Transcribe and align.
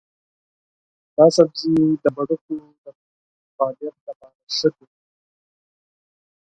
دا 1.15 1.25
سبزی 1.35 1.73
د 2.03 2.05
ګردو 2.15 2.35
د 2.83 2.87
فعالیت 3.55 3.97
لپاره 4.07 4.37
ښه 4.57 4.69
دی. 4.75 4.87